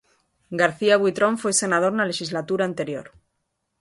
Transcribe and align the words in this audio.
García 0.61 0.95
Buitrón 1.01 1.33
foi 1.41 1.53
senador 1.63 1.93
na 1.95 2.09
lexislatura 2.11 2.63
anterior. 2.65 3.07